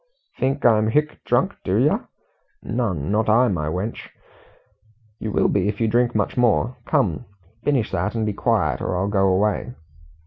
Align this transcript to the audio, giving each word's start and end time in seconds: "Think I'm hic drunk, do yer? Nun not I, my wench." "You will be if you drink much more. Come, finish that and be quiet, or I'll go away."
"Think 0.39 0.65
I'm 0.65 0.87
hic 0.87 1.23
drunk, 1.25 1.53
do 1.63 1.75
yer? 1.77 2.07
Nun 2.63 3.11
not 3.11 3.29
I, 3.29 3.49
my 3.49 3.67
wench." 3.67 4.09
"You 5.19 5.31
will 5.31 5.47
be 5.47 5.67
if 5.67 5.79
you 5.79 5.87
drink 5.87 6.15
much 6.15 6.35
more. 6.35 6.75
Come, 6.87 7.25
finish 7.61 7.91
that 7.91 8.15
and 8.15 8.25
be 8.25 8.33
quiet, 8.33 8.81
or 8.81 8.97
I'll 8.97 9.07
go 9.09 9.27
away." 9.27 9.75